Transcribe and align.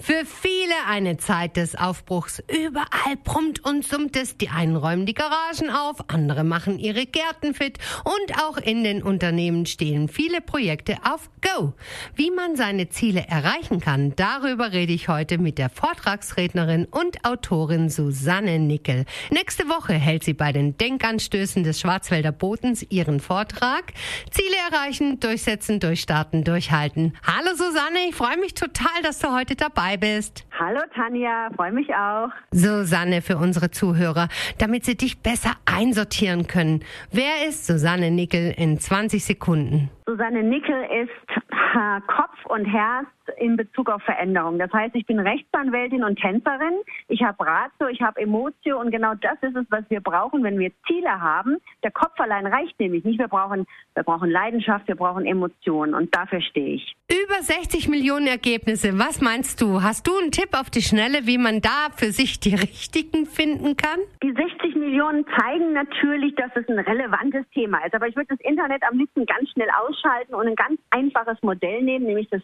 für 0.00 0.24
viele 0.24 0.74
eine 0.88 1.18
Zeit 1.18 1.56
des 1.56 1.76
Aufbruchs. 1.76 2.42
Überall 2.48 3.16
brummt 3.22 3.64
und 3.64 3.86
summt 3.86 4.16
es. 4.16 4.36
Die 4.38 4.48
einen 4.48 4.76
räumen 4.76 5.04
die 5.04 5.14
Garagen 5.14 5.70
auf, 5.70 6.08
andere 6.08 6.42
machen 6.42 6.78
ihre 6.78 7.04
Gärten 7.04 7.54
fit 7.54 7.78
und 8.04 8.42
auch 8.42 8.56
in 8.56 8.82
den 8.82 9.02
Unternehmen 9.02 9.66
stehen 9.66 10.08
viele 10.08 10.40
Projekte 10.40 10.96
auf 11.04 11.28
Go. 11.42 11.74
Wie 12.14 12.30
man 12.30 12.56
seine 12.56 12.88
Ziele 12.88 13.26
erreichen 13.28 13.80
kann, 13.80 14.14
darüber 14.16 14.72
rede 14.72 14.92
ich 14.92 15.08
heute 15.08 15.38
mit 15.38 15.58
der 15.58 15.68
Vortragsrednerin 15.68 16.86
und 16.86 17.24
Autorin 17.24 17.90
Susanne 17.90 18.58
Nickel. 18.58 19.04
Nächste 19.30 19.68
Woche 19.68 19.92
hält 19.92 20.24
sie 20.24 20.34
bei 20.34 20.52
den 20.52 20.78
Denkanstößen 20.78 21.62
des 21.62 21.80
Schwarzwälder 21.80 22.32
Bodens 22.32 22.84
ihren 22.88 23.20
Vortrag. 23.20 23.92
Ziele 24.30 24.56
erreichen, 24.70 25.20
durchsetzen, 25.20 25.78
durchstarten, 25.78 26.44
durchhalten. 26.44 27.16
Hallo 27.22 27.54
Susanne, 27.54 28.08
ich 28.08 28.14
freue 28.14 28.38
mich 28.38 28.54
total, 28.54 29.02
dass 29.02 29.18
du 29.18 29.32
heute 29.34 29.56
dabei 29.56 29.89
dabei 29.90 29.96
bist. 29.96 30.44
Hallo 30.58 30.80
Tanja, 30.94 31.50
freue 31.56 31.72
mich 31.72 31.88
auch. 31.94 32.28
Susanne 32.52 33.22
für 33.22 33.36
unsere 33.36 33.70
Zuhörer, 33.70 34.28
damit 34.58 34.84
sie 34.84 34.96
dich 34.96 35.20
besser 35.20 35.52
einsortieren 35.64 36.46
können. 36.46 36.84
Wer 37.10 37.48
ist 37.48 37.66
Susanne 37.66 38.10
Nickel 38.10 38.54
in 38.56 38.78
20 38.78 39.24
Sekunden? 39.24 39.90
Susanne 40.10 40.42
Nickel 40.42 40.82
ist 41.04 41.36
äh, 41.36 42.00
Kopf 42.08 42.44
und 42.46 42.64
Herz 42.64 43.06
in 43.38 43.56
Bezug 43.56 43.88
auf 43.88 44.02
Veränderung. 44.02 44.58
Das 44.58 44.72
heißt, 44.72 44.96
ich 44.96 45.06
bin 45.06 45.20
Rechtsanwältin 45.20 46.02
und 46.02 46.18
Tänzerin. 46.18 46.80
Ich 47.06 47.22
habe 47.22 47.46
Ratio, 47.46 47.86
ich 47.86 48.02
habe 48.02 48.20
Emotio 48.20 48.80
und 48.80 48.90
genau 48.90 49.14
das 49.14 49.40
ist 49.40 49.54
es, 49.54 49.66
was 49.70 49.84
wir 49.88 50.00
brauchen, 50.00 50.42
wenn 50.42 50.58
wir 50.58 50.72
Ziele 50.88 51.20
haben. 51.20 51.58
Der 51.84 51.92
Kopf 51.92 52.18
allein 52.18 52.44
reicht 52.46 52.80
nämlich 52.80 53.04
nicht. 53.04 53.20
Wir 53.20 53.28
brauchen, 53.28 53.66
wir 53.94 54.02
brauchen 54.02 54.28
Leidenschaft, 54.28 54.88
wir 54.88 54.96
brauchen 54.96 55.26
Emotionen 55.26 55.94
und 55.94 56.12
dafür 56.12 56.40
stehe 56.40 56.74
ich. 56.74 56.96
Über 57.08 57.40
60 57.40 57.88
Millionen 57.88 58.26
Ergebnisse. 58.26 58.98
Was 58.98 59.20
meinst 59.20 59.62
du? 59.62 59.80
Hast 59.80 60.08
du 60.08 60.18
einen 60.18 60.32
Tipp 60.32 60.58
auf 60.58 60.70
die 60.70 60.82
Schnelle, 60.82 61.26
wie 61.26 61.38
man 61.38 61.60
da 61.60 61.90
für 61.94 62.10
sich 62.10 62.40
die 62.40 62.56
richtigen 62.56 63.26
finden 63.26 63.76
kann? 63.76 64.00
Die 64.24 64.32
60 64.32 64.74
Millionen 64.74 65.24
zeigen 65.38 65.72
natürlich, 65.72 66.34
dass 66.34 66.50
es 66.56 66.68
ein 66.68 66.80
relevantes 66.80 67.44
Thema 67.54 67.78
ist. 67.84 67.94
Aber 67.94 68.08
ich 68.08 68.16
würde 68.16 68.34
das 68.36 68.40
Internet 68.40 68.82
am 68.82 68.98
liebsten 68.98 69.24
ganz 69.24 69.48
schnell 69.50 69.68
ausschalten 69.70 69.99
und 70.28 70.46
ein 70.46 70.56
ganz 70.56 70.80
einfaches 70.90 71.40
Modell 71.42 71.82
nehmen, 71.82 72.06
nämlich 72.06 72.28
das 72.30 72.42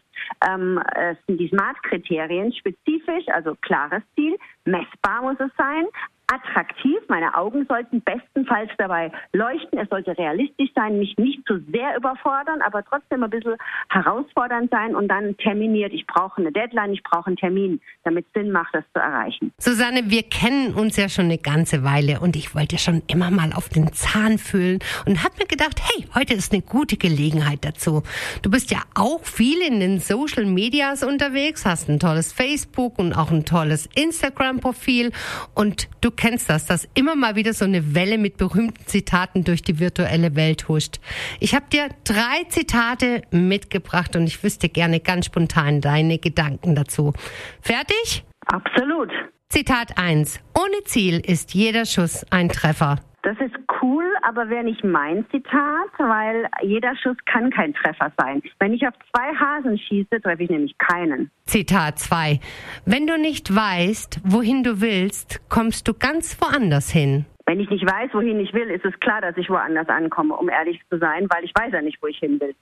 ähm, 0.48 0.80
äh, 0.94 1.14
sind 1.26 1.38
die 1.38 1.48
Smart-Kriterien 1.48 2.52
spezifisch, 2.52 3.26
also 3.28 3.56
klares 3.60 4.02
Ziel, 4.14 4.36
messbar 4.64 5.22
muss 5.22 5.40
es 5.40 5.50
sein, 5.56 5.86
attraktiv. 6.26 6.96
Meine 7.08 7.36
Augen 7.36 7.66
sollten 7.66 8.02
bestenfalls 8.02 8.70
dabei 8.78 9.12
leuchten. 9.32 9.78
Es 9.78 9.88
sollte 9.88 10.16
realistisch 10.18 10.70
sein, 10.74 10.98
mich 10.98 11.16
nicht 11.16 11.46
zu 11.46 11.60
sehr 11.72 11.96
überfordern, 11.96 12.62
aber 12.62 12.84
trotzdem 12.84 13.22
ein 13.22 13.30
bisschen 13.30 13.56
herausfordernd 13.90 14.70
sein 14.70 14.96
und 14.96 15.08
dann 15.08 15.36
terminiert. 15.36 15.92
Ich 15.92 16.06
brauche 16.06 16.40
eine 16.40 16.52
Deadline, 16.52 16.92
ich 16.92 17.02
brauche 17.02 17.28
einen 17.28 17.36
Termin, 17.36 17.80
damit 18.04 18.26
es 18.26 18.32
Sinn 18.40 18.50
macht, 18.50 18.74
das 18.74 18.84
zu 18.92 19.00
erreichen. 19.00 19.52
Susanne, 19.58 20.10
wir 20.10 20.24
kennen 20.24 20.74
uns 20.74 20.96
ja 20.96 21.08
schon 21.08 21.26
eine 21.26 21.38
ganze 21.38 21.84
Weile 21.84 22.20
und 22.20 22.34
ich 22.34 22.54
wollte 22.54 22.78
schon 22.78 23.02
immer 23.06 23.30
mal 23.30 23.52
auf 23.52 23.68
den 23.68 23.92
Zahn 23.92 24.38
fühlen 24.38 24.80
und 25.06 25.22
habe 25.22 25.34
mir 25.38 25.46
gedacht, 25.46 25.80
hey, 25.80 26.06
heute 26.14 26.34
ist 26.34 26.52
eine 26.52 26.62
gute 26.62 26.96
Gelegenheit 26.96 27.64
dazu. 27.64 28.02
Du 28.42 28.50
bist 28.50 28.70
ja 28.72 28.80
auch 28.94 29.24
viel 29.24 29.60
in 29.60 29.78
den 29.80 30.00
Social 30.00 30.44
Medias 30.44 31.04
unterwegs, 31.04 31.64
hast 31.64 31.88
ein 31.88 32.00
tolles 32.00 32.32
Facebook 32.32 32.98
und 32.98 33.12
auch 33.12 33.30
ein 33.30 33.44
tolles 33.44 33.88
Instagram-Profil 33.94 35.12
und 35.54 35.88
du 36.00 36.10
kennst 36.16 36.50
das, 36.50 36.66
dass 36.66 36.88
immer 36.94 37.14
mal 37.14 37.36
wieder 37.36 37.52
so 37.52 37.64
eine 37.64 37.94
Welle 37.94 38.18
mit 38.18 38.36
berühmten 38.36 38.86
Zitaten 38.86 39.44
durch 39.44 39.62
die 39.62 39.78
virtuelle 39.78 40.34
Welt 40.36 40.68
huscht. 40.68 41.00
Ich 41.40 41.54
habe 41.54 41.66
dir 41.72 41.88
drei 42.04 42.44
Zitate 42.48 43.22
mitgebracht 43.30 44.16
und 44.16 44.24
ich 44.26 44.42
wüsste 44.42 44.68
gerne 44.68 45.00
ganz 45.00 45.26
spontan 45.26 45.80
deine 45.80 46.18
Gedanken 46.18 46.74
dazu. 46.74 47.12
Fertig? 47.60 48.24
Absolut. 48.46 49.10
Zitat 49.48 49.96
1. 49.96 50.40
Ohne 50.58 50.84
Ziel 50.84 51.20
ist 51.20 51.54
jeder 51.54 51.86
Schuss 51.86 52.26
ein 52.30 52.48
Treffer. 52.48 52.96
Das 53.22 53.36
ist 53.40 53.65
cool, 53.86 54.04
aber 54.22 54.48
wäre 54.48 54.64
nicht 54.64 54.82
mein 54.84 55.24
Zitat, 55.30 55.90
weil 55.98 56.48
jeder 56.62 56.94
Schuss 56.96 57.16
kann 57.26 57.50
kein 57.50 57.72
Treffer 57.74 58.12
sein. 58.18 58.42
Wenn 58.58 58.72
ich 58.72 58.86
auf 58.86 58.94
zwei 59.10 59.34
Hasen 59.34 59.78
schieße, 59.78 60.20
treffe 60.20 60.42
ich 60.42 60.50
nämlich 60.50 60.76
keinen. 60.78 61.30
Zitat 61.46 61.98
2. 61.98 62.40
Wenn 62.84 63.06
du 63.06 63.18
nicht 63.18 63.54
weißt, 63.54 64.20
wohin 64.24 64.64
du 64.64 64.80
willst, 64.80 65.48
kommst 65.48 65.86
du 65.88 65.94
ganz 65.94 66.36
woanders 66.40 66.90
hin. 66.90 67.24
Wenn 67.46 67.60
ich 67.60 67.70
nicht 67.70 67.84
weiß, 67.84 68.10
wohin 68.12 68.40
ich 68.40 68.52
will, 68.52 68.68
ist 68.70 68.84
es 68.84 68.98
klar, 68.98 69.20
dass 69.20 69.36
ich 69.36 69.48
woanders 69.48 69.88
ankomme, 69.88 70.34
um 70.34 70.48
ehrlich 70.48 70.80
zu 70.90 70.98
sein, 70.98 71.28
weil 71.30 71.44
ich 71.44 71.52
weiß 71.54 71.72
ja 71.72 71.80
nicht, 71.80 71.98
wo 72.02 72.08
ich 72.08 72.18
hin 72.18 72.40
will. 72.40 72.54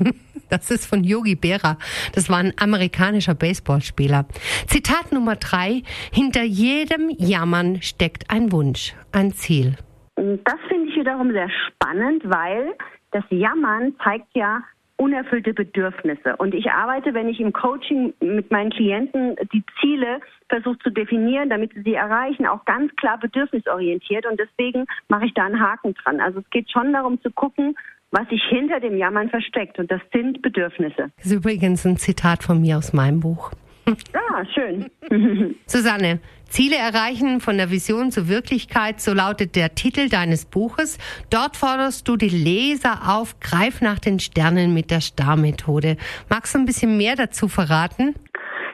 Das 0.50 0.70
ist 0.70 0.86
von 0.86 1.02
Yogi 1.02 1.34
Berra. 1.34 1.78
Das 2.12 2.28
war 2.28 2.36
ein 2.36 2.52
amerikanischer 2.58 3.34
Baseballspieler. 3.34 4.26
Zitat 4.66 5.10
Nummer 5.10 5.36
drei. 5.36 5.82
Hinter 6.12 6.44
jedem 6.44 7.08
Jammern 7.08 7.82
steckt 7.82 8.30
ein 8.30 8.52
Wunsch, 8.52 8.94
ein 9.10 9.32
Ziel. 9.32 9.76
Das 10.16 10.60
finde 10.68 10.90
ich 10.90 10.96
wiederum 10.96 11.32
sehr 11.32 11.50
spannend, 11.50 12.22
weil 12.24 12.74
das 13.10 13.24
Jammern 13.30 13.94
zeigt 14.02 14.28
ja 14.34 14.62
unerfüllte 14.96 15.52
Bedürfnisse. 15.54 16.36
Und 16.36 16.54
ich 16.54 16.70
arbeite, 16.70 17.14
wenn 17.14 17.28
ich 17.28 17.40
im 17.40 17.52
Coaching 17.52 18.14
mit 18.20 18.50
meinen 18.50 18.70
Klienten 18.70 19.36
die 19.52 19.64
Ziele 19.80 20.20
versuche 20.48 20.78
zu 20.78 20.90
definieren, 20.90 21.50
damit 21.50 21.72
sie 21.74 21.82
sie 21.82 21.94
erreichen, 21.94 22.46
auch 22.46 22.64
ganz 22.64 22.94
klar 22.96 23.18
bedürfnisorientiert. 23.18 24.24
Und 24.26 24.38
deswegen 24.38 24.84
mache 25.08 25.26
ich 25.26 25.34
da 25.34 25.46
einen 25.46 25.60
Haken 25.60 25.94
dran. 25.94 26.20
Also 26.20 26.40
es 26.40 26.50
geht 26.50 26.70
schon 26.70 26.92
darum 26.92 27.20
zu 27.22 27.30
gucken, 27.32 27.76
was 28.12 28.28
sich 28.28 28.42
hinter 28.48 28.78
dem 28.78 28.96
Jammern 28.96 29.28
versteckt. 29.30 29.78
Und 29.80 29.90
das 29.90 30.00
sind 30.12 30.40
Bedürfnisse. 30.42 31.10
Das 31.16 31.26
ist 31.26 31.32
übrigens 31.32 31.84
ein 31.84 31.96
Zitat 31.96 32.44
von 32.44 32.60
mir 32.60 32.78
aus 32.78 32.92
meinem 32.92 33.18
Buch. 33.18 33.50
Ah, 34.14 34.44
schön. 34.52 34.90
Susanne, 35.66 36.20
Ziele 36.48 36.76
erreichen 36.76 37.40
von 37.40 37.56
der 37.56 37.70
Vision 37.70 38.10
zur 38.10 38.28
Wirklichkeit, 38.28 39.00
so 39.00 39.12
lautet 39.12 39.54
der 39.56 39.74
Titel 39.74 40.08
deines 40.08 40.46
Buches. 40.46 40.98
Dort 41.30 41.56
forderst 41.56 42.08
du 42.08 42.16
die 42.16 42.28
Leser 42.28 43.02
auf, 43.08 43.38
greif 43.40 43.80
nach 43.80 43.98
den 43.98 44.18
Sternen 44.18 44.74
mit 44.74 44.90
der 44.90 45.00
Star-Methode. 45.00 45.96
Magst 46.28 46.54
du 46.54 46.58
ein 46.58 46.66
bisschen 46.66 46.96
mehr 46.96 47.16
dazu 47.16 47.48
verraten? 47.48 48.14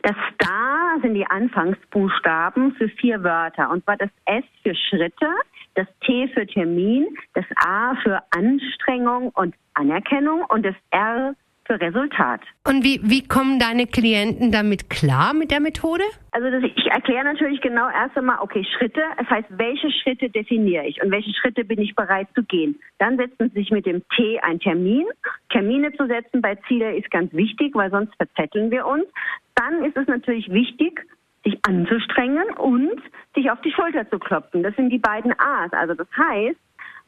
Das 0.02 0.16
Star 0.34 0.98
sind 1.02 1.14
die 1.14 1.26
Anfangsbuchstaben 1.26 2.74
für 2.76 2.88
vier 2.88 3.22
Wörter. 3.22 3.70
Und 3.70 3.84
zwar 3.84 3.96
das 3.96 4.10
S 4.24 4.44
für 4.62 4.74
Schritte, 4.74 5.26
das 5.74 5.86
T 6.06 6.28
für 6.34 6.46
Termin, 6.46 7.06
das 7.34 7.44
A 7.64 7.94
für 8.02 8.20
Anstrengung 8.30 9.30
und 9.30 9.54
Anerkennung 9.74 10.44
und 10.48 10.64
das 10.64 10.74
R 10.90 11.34
für 11.70 11.80
Resultat. 11.80 12.40
Und 12.66 12.82
wie, 12.82 13.00
wie 13.02 13.26
kommen 13.26 13.60
deine 13.60 13.86
Klienten 13.86 14.50
damit 14.50 14.90
klar 14.90 15.34
mit 15.34 15.52
der 15.52 15.60
Methode? 15.60 16.02
Also 16.32 16.50
das, 16.50 16.64
ich 16.64 16.86
erkläre 16.86 17.24
natürlich 17.24 17.60
genau 17.60 17.88
erst 17.88 18.16
einmal, 18.16 18.38
okay, 18.40 18.64
Schritte, 18.76 19.00
das 19.16 19.30
heißt, 19.30 19.46
welche 19.50 19.88
Schritte 20.02 20.30
definiere 20.30 20.86
ich 20.86 21.00
und 21.00 21.12
welche 21.12 21.32
Schritte 21.34 21.64
bin 21.64 21.80
ich 21.80 21.94
bereit 21.94 22.26
zu 22.34 22.42
gehen. 22.42 22.80
Dann 22.98 23.16
setzen 23.16 23.50
sie 23.50 23.60
sich 23.60 23.70
mit 23.70 23.86
dem 23.86 24.02
T 24.16 24.40
einen 24.40 24.58
Termin. 24.58 25.06
Termine 25.50 25.92
zu 25.92 26.06
setzen 26.06 26.42
bei 26.42 26.56
Ziele 26.66 26.96
ist 26.96 27.10
ganz 27.10 27.32
wichtig, 27.32 27.74
weil 27.74 27.90
sonst 27.90 28.14
verzetteln 28.16 28.72
wir 28.72 28.86
uns. 28.86 29.04
Dann 29.54 29.84
ist 29.84 29.96
es 29.96 30.08
natürlich 30.08 30.50
wichtig, 30.50 31.06
sich 31.44 31.58
anzustrengen 31.62 32.50
und 32.58 33.00
sich 33.34 33.50
auf 33.50 33.60
die 33.60 33.72
Schulter 33.72 34.08
zu 34.10 34.18
klopfen. 34.18 34.64
Das 34.64 34.74
sind 34.74 34.90
die 34.90 34.98
beiden 34.98 35.32
A's. 35.38 35.72
Also 35.72 35.94
das 35.94 36.08
heißt, 36.16 36.58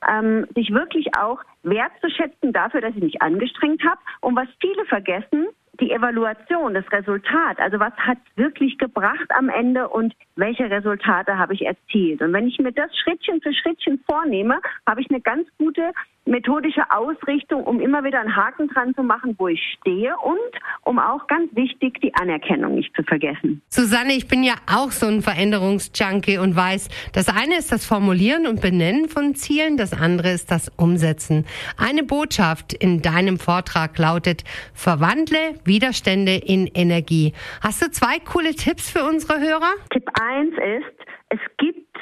ähm, 0.09 0.47
sich 0.55 0.73
wirklich 0.73 1.17
auch 1.17 1.41
wertzuschätzen 1.63 2.53
dafür, 2.53 2.81
dass 2.81 2.95
ich 2.95 3.03
mich 3.03 3.23
angestrengt 3.23 3.83
habe. 3.85 4.01
Und 4.21 4.37
was 4.37 4.49
viele 4.61 4.85
vergessen, 4.87 5.49
die 5.81 5.91
Evaluation, 5.91 6.75
das 6.75 6.91
Resultat, 6.93 7.59
also 7.59 7.81
was 7.81 7.95
hat 7.97 8.19
wirklich 8.37 8.79
gebracht 8.79 9.31
am 9.31 9.49
Ende 9.49 9.89
und 9.89 10.15
welche 10.37 10.71
Resultate 10.71 11.39
habe 11.39 11.55
ich 11.55 11.65
erzielt. 11.65 12.21
Und 12.21 12.33
wenn 12.33 12.47
ich 12.47 12.59
mir 12.59 12.73
das 12.73 12.91
Schrittchen 12.99 13.41
für 13.41 13.55
Schrittchen 13.55 13.99
vornehme, 14.07 14.61
habe 14.87 15.01
ich 15.01 15.11
eine 15.11 15.21
ganz 15.21 15.49
gute 15.59 15.93
methodische 16.25 16.83
Ausrichtung, 16.91 17.65
um 17.65 17.81
immer 17.81 18.05
wieder 18.05 18.21
einen 18.21 18.35
Haken 18.35 18.69
dran 18.69 18.95
zu 18.95 19.03
machen, 19.03 19.35
wo 19.39 19.49
ich 19.49 19.61
stehe 19.79 20.15
und 20.19 20.39
um 20.85 20.99
auch 20.99 21.27
ganz 21.27 21.55
wichtig 21.55 22.01
die 22.01 22.15
Anerkennung 22.15 22.77
nicht 22.77 22.95
zu 22.95 23.03
vergessen. 23.03 23.63
Susanne, 23.69 24.13
ich 24.13 24.29
bin 24.29 24.43
ja 24.43 24.55
auch 24.73 24.91
so 24.91 25.07
ein 25.07 25.23
Veränderungsjunkie 25.23 26.39
und 26.39 26.55
weiß, 26.55 26.89
das 27.13 27.29
eine 27.29 27.57
ist 27.57 27.73
das 27.73 27.85
Formulieren 27.85 28.47
und 28.47 28.61
Benennen 28.61 29.09
von 29.09 29.35
Zielen, 29.35 29.77
das 29.77 29.93
andere 29.93 30.31
ist 30.31 30.51
das 30.51 30.71
Umsetzen. 30.77 31.45
Eine 31.77 32.05
Botschaft 32.05 32.73
in 32.73 33.03
deinem 33.03 33.39
Vortrag 33.39 33.99
lautet, 33.99 34.45
verwandle 34.75 35.55
Widerstände 35.65 36.37
in 36.37 36.69
Energie. 36.69 37.33
Hast 37.63 37.83
du 37.83 37.91
zwei 37.91 38.19
coole 38.21 38.55
Tipps 38.55 38.91
für 38.91 39.05
unsere 39.05 39.41
Hörer? 39.41 39.73
Tipp 39.91 40.09
eins 40.21 40.55
ist, 40.55 41.09
es 41.31 41.41
gibt 41.59 41.97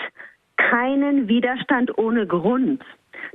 keinen 0.56 1.28
Widerstand 1.28 1.96
ohne 1.98 2.26
Grund. 2.26 2.82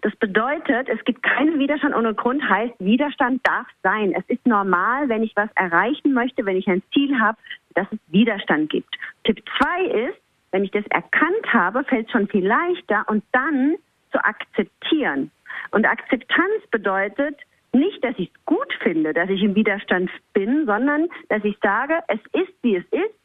Das 0.05 0.15
bedeutet, 0.17 0.87
es 0.87 1.03
gibt 1.05 1.23
keinen 1.23 1.57
Widerstand 1.57 1.95
ohne 1.95 2.13
Grund, 2.13 2.47
heißt, 2.47 2.75
Widerstand 2.77 3.41
darf 3.43 3.65
sein. 3.81 4.13
Es 4.15 4.23
ist 4.27 4.45
normal, 4.45 5.09
wenn 5.09 5.23
ich 5.23 5.35
was 5.35 5.49
erreichen 5.55 6.13
möchte, 6.13 6.45
wenn 6.45 6.57
ich 6.57 6.67
ein 6.67 6.83
Ziel 6.93 7.19
habe, 7.19 7.39
dass 7.73 7.87
es 7.91 7.97
Widerstand 8.09 8.69
gibt. 8.69 8.95
Tipp 9.23 9.41
2 9.57 9.85
ist, 10.09 10.19
wenn 10.51 10.63
ich 10.63 10.69
das 10.69 10.85
erkannt 10.91 11.51
habe, 11.51 11.83
fällt 11.85 12.05
es 12.05 12.11
schon 12.11 12.27
viel 12.27 12.45
leichter 12.45 13.03
und 13.07 13.23
dann 13.31 13.77
zu 14.11 14.23
akzeptieren. 14.23 15.31
Und 15.71 15.87
Akzeptanz 15.87 16.67
bedeutet 16.69 17.39
nicht, 17.73 18.03
dass 18.03 18.13
ich 18.19 18.29
es 18.29 18.45
gut 18.45 18.71
finde, 18.83 19.11
dass 19.11 19.31
ich 19.31 19.41
im 19.41 19.55
Widerstand 19.55 20.11
bin, 20.33 20.67
sondern 20.67 21.07
dass 21.29 21.43
ich 21.43 21.57
sage, 21.63 21.95
es 22.09 22.19
ist, 22.39 22.53
wie 22.61 22.75
es 22.75 22.85
ist 22.91 23.15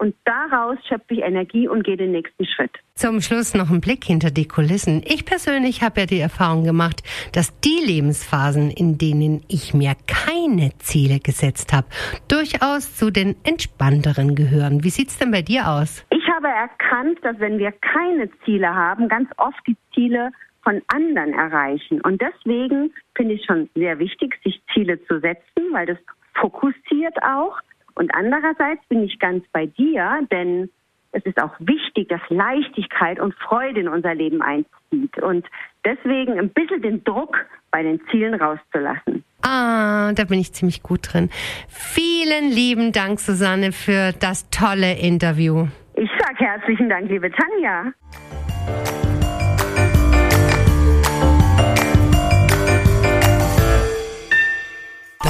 und 0.00 0.14
daraus 0.24 0.78
schöpfe 0.88 1.14
ich 1.14 1.20
Energie 1.20 1.68
und 1.68 1.84
gehe 1.84 1.96
den 1.96 2.12
nächsten 2.12 2.46
Schritt. 2.46 2.70
Zum 2.94 3.20
Schluss 3.20 3.54
noch 3.54 3.70
ein 3.70 3.82
Blick 3.82 4.04
hinter 4.04 4.30
die 4.30 4.48
Kulissen. 4.48 5.02
Ich 5.04 5.26
persönlich 5.26 5.82
habe 5.82 6.00
ja 6.00 6.06
die 6.06 6.20
Erfahrung 6.20 6.64
gemacht, 6.64 7.02
dass 7.34 7.60
die 7.60 7.80
Lebensphasen, 7.86 8.70
in 8.70 8.96
denen 8.96 9.42
ich 9.48 9.74
mir 9.74 9.92
keine 10.06 10.70
Ziele 10.78 11.20
gesetzt 11.20 11.74
habe, 11.74 11.86
durchaus 12.28 12.96
zu 12.96 13.10
den 13.10 13.36
entspannteren 13.44 14.34
gehören. 14.34 14.84
Wie 14.84 14.90
sieht's 14.90 15.18
denn 15.18 15.30
bei 15.30 15.42
dir 15.42 15.68
aus? 15.68 16.04
Ich 16.10 16.26
habe 16.28 16.48
erkannt, 16.48 17.18
dass 17.22 17.38
wenn 17.38 17.58
wir 17.58 17.72
keine 17.72 18.30
Ziele 18.44 18.74
haben, 18.74 19.06
ganz 19.08 19.28
oft 19.36 19.60
die 19.66 19.76
Ziele 19.94 20.30
von 20.62 20.80
anderen 20.88 21.34
erreichen. 21.34 22.00
Und 22.00 22.22
deswegen 22.22 22.92
finde 23.14 23.34
ich 23.34 23.44
schon 23.44 23.68
sehr 23.74 23.98
wichtig, 23.98 24.38
sich 24.44 24.62
Ziele 24.72 25.02
zu 25.04 25.20
setzen, 25.20 25.72
weil 25.72 25.86
das 25.86 25.98
fokussiert 26.34 27.22
auch. 27.22 27.58
Und 27.94 28.14
andererseits 28.14 28.84
bin 28.88 29.02
ich 29.02 29.18
ganz 29.18 29.44
bei 29.52 29.66
dir, 29.66 30.26
denn 30.30 30.70
es 31.12 31.24
ist 31.24 31.42
auch 31.42 31.54
wichtig, 31.58 32.08
dass 32.08 32.20
Leichtigkeit 32.28 33.18
und 33.18 33.34
Freude 33.34 33.80
in 33.80 33.88
unser 33.88 34.14
Leben 34.14 34.42
einzieht. 34.42 35.18
Und 35.20 35.46
deswegen 35.84 36.38
ein 36.38 36.50
bisschen 36.50 36.82
den 36.82 37.02
Druck 37.04 37.36
bei 37.70 37.82
den 37.82 38.00
Zielen 38.10 38.34
rauszulassen. 38.34 39.24
Ah, 39.42 40.12
da 40.12 40.24
bin 40.24 40.38
ich 40.38 40.52
ziemlich 40.52 40.82
gut 40.82 41.12
drin. 41.12 41.30
Vielen 41.68 42.50
lieben 42.50 42.92
Dank, 42.92 43.20
Susanne, 43.20 43.72
für 43.72 44.12
das 44.12 44.48
tolle 44.50 44.98
Interview. 44.98 45.66
Ich 45.94 46.10
sage 46.18 46.44
herzlichen 46.44 46.88
Dank, 46.88 47.08
liebe 47.08 47.30
Tanja. 47.30 47.92